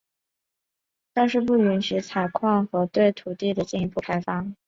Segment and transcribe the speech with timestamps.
[1.13, 4.43] 但是不允许采矿和对土地的进一步开发。